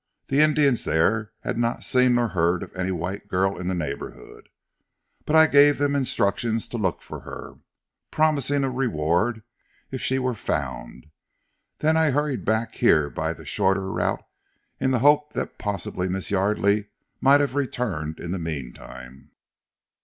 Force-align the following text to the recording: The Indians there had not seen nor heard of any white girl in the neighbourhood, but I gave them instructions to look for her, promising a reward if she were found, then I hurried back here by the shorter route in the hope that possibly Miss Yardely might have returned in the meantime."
The 0.29 0.39
Indians 0.41 0.83
there 0.83 1.31
had 1.41 1.59
not 1.59 1.83
seen 1.83 2.15
nor 2.15 2.29
heard 2.29 2.63
of 2.63 2.75
any 2.75 2.91
white 2.91 3.27
girl 3.27 3.59
in 3.59 3.67
the 3.67 3.75
neighbourhood, 3.75 4.49
but 5.25 5.35
I 5.35 5.45
gave 5.45 5.77
them 5.77 5.95
instructions 5.95 6.67
to 6.69 6.77
look 6.77 7.03
for 7.03 7.19
her, 7.19 7.59
promising 8.09 8.63
a 8.63 8.69
reward 8.71 9.43
if 9.91 10.01
she 10.01 10.17
were 10.17 10.33
found, 10.33 11.11
then 11.77 11.95
I 11.97 12.09
hurried 12.09 12.43
back 12.43 12.73
here 12.73 13.11
by 13.11 13.31
the 13.33 13.45
shorter 13.45 13.91
route 13.91 14.25
in 14.79 14.89
the 14.89 14.97
hope 15.05 15.33
that 15.33 15.59
possibly 15.59 16.09
Miss 16.09 16.31
Yardely 16.31 16.87
might 17.19 17.39
have 17.41 17.53
returned 17.53 18.19
in 18.19 18.31
the 18.31 18.39
meantime." 18.39 19.29